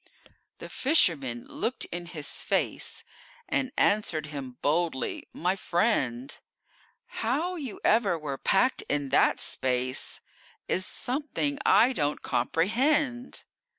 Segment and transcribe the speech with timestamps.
[0.57, 3.03] The fisherman looked in his face,
[3.47, 6.35] And answered him boldly: "My friend,
[7.05, 10.19] How you ever were packed in that space
[10.67, 13.43] Is something I don't comprehend.